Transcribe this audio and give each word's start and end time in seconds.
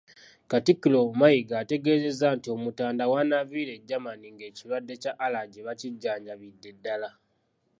Katikkiro 0.51 0.99
Mayiga 1.19 1.55
ategeezezza 1.63 2.27
nti 2.37 2.47
Omutanda 2.55 3.03
wanaaviira 3.13 3.71
e 3.75 3.83
Germany 3.89 4.23
ng'ekirwadde 4.33 4.93
kya 5.01 5.11
Allergy 5.25 5.61
bakijjanjabidde 5.67 6.69
ddala. 6.77 7.09